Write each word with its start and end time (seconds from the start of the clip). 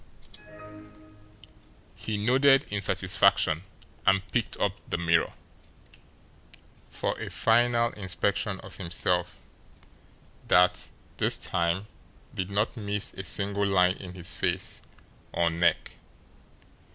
He 1.93 2.17
nodded 2.17 2.65
in 2.71 2.81
satisfaction; 2.81 3.61
and 4.03 4.27
picked 4.31 4.57
up 4.59 4.71
the 4.89 4.97
mirror 4.97 5.33
for 6.89 7.15
a 7.19 7.29
final 7.29 7.91
inspection 7.91 8.59
of 8.61 8.77
himself, 8.77 9.39
that, 10.47 10.89
this 11.17 11.37
time, 11.37 11.85
did 12.33 12.49
not 12.49 12.75
miss 12.75 13.13
a 13.13 13.23
single 13.23 13.67
line 13.67 13.97
in 13.97 14.15
his 14.15 14.33
face 14.33 14.81
or 15.33 15.51
neck. 15.51 15.91